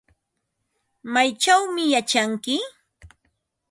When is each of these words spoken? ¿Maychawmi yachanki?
¿Maychawmi 1.13 1.83
yachanki? 1.93 2.55